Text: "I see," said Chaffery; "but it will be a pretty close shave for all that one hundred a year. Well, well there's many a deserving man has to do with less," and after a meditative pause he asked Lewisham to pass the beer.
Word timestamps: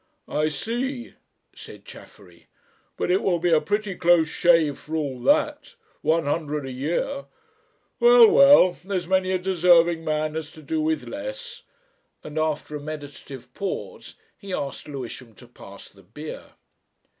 "I 0.27 0.49
see," 0.49 1.13
said 1.53 1.85
Chaffery; 1.85 2.47
"but 2.97 3.11
it 3.11 3.21
will 3.21 3.37
be 3.37 3.51
a 3.51 3.61
pretty 3.61 3.93
close 3.93 4.27
shave 4.27 4.79
for 4.79 4.95
all 4.95 5.21
that 5.21 5.75
one 6.01 6.25
hundred 6.25 6.65
a 6.65 6.71
year. 6.71 7.25
Well, 7.99 8.27
well 8.31 8.77
there's 8.83 9.05
many 9.05 9.29
a 9.31 9.37
deserving 9.37 10.03
man 10.03 10.33
has 10.33 10.51
to 10.53 10.63
do 10.63 10.81
with 10.81 11.07
less," 11.07 11.61
and 12.23 12.39
after 12.39 12.75
a 12.75 12.81
meditative 12.81 13.53
pause 13.53 14.15
he 14.35 14.51
asked 14.51 14.87
Lewisham 14.87 15.35
to 15.35 15.47
pass 15.47 15.91
the 15.91 16.01
beer. 16.01 16.45